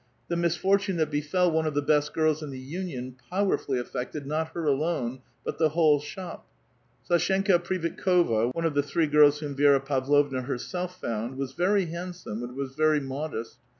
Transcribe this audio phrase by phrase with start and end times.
[0.29, 4.47] The misfortune that befell one of the best girls in the union powerfully affected not
[4.53, 6.47] her alone, but the whole shop.
[7.07, 12.41] Sdshenka Pribuitkova, one of the three girls whom Vi^ra Pavlovna herself found, was very handsome,
[12.41, 13.59] and was very modest.